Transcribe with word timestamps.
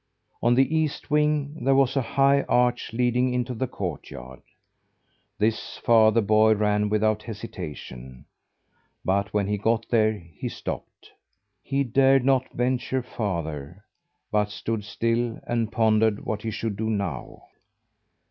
On 0.41 0.55
the 0.55 0.75
east 0.75 1.11
wing, 1.11 1.63
there 1.63 1.75
was 1.75 1.95
a 1.95 2.01
high 2.01 2.41
arch 2.49 2.91
leading 2.91 3.35
into 3.35 3.53
the 3.53 3.67
courtyard. 3.67 4.41
This 5.37 5.77
far 5.77 6.11
the 6.11 6.23
boy 6.23 6.55
ran 6.55 6.89
without 6.89 7.21
hesitation, 7.21 8.25
but 9.05 9.31
when 9.31 9.45
he 9.45 9.59
got 9.59 9.87
there 9.89 10.13
he 10.13 10.49
stopped. 10.49 11.11
He 11.61 11.83
dared 11.83 12.25
not 12.25 12.51
venture 12.51 13.03
farther, 13.03 13.85
but 14.31 14.49
stood 14.49 14.83
still 14.85 15.39
and 15.45 15.71
pondered 15.71 16.25
what 16.25 16.41
he 16.41 16.49
should 16.49 16.77
do 16.77 16.89
now. 16.89 17.43